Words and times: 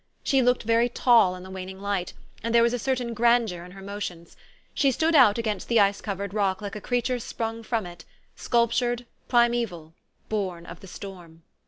She 0.23 0.41
looked 0.41 0.63
very 0.63 0.89
tall 0.89 1.35
in 1.35 1.43
the 1.43 1.51
waning 1.51 1.79
light, 1.79 2.13
and 2.41 2.55
there 2.55 2.63
was 2.63 2.73
a 2.73 2.79
certain 2.79 3.13
grandeur 3.13 3.63
in 3.63 3.73
her 3.73 3.83
motions. 3.83 4.35
She 4.73 4.89
stood 4.89 5.13
out 5.13 5.37
against 5.37 5.67
the 5.67 5.79
ice 5.79 6.01
covered 6.01 6.33
rock 6.33 6.59
like 6.59 6.75
a 6.75 6.81
creature 6.81 7.19
sprung 7.19 7.61
from 7.61 7.85
it, 7.85 8.03
sculptured, 8.35 9.05
primeval, 9.27 9.93
born 10.27 10.65
of 10.65 10.79
the 10.79 10.87
storm. 10.87 11.43